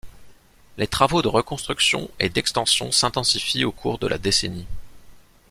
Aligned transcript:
Les 0.79 0.87
travaux 0.87 1.21
de 1.21 1.27
reconstruction 1.27 2.09
et 2.19 2.29
d'extension 2.29 2.91
s'intensifient 2.91 3.65
au 3.65 3.71
cours 3.71 3.99
de 3.99 4.07
la 4.07 4.17
décennie. 4.17 4.65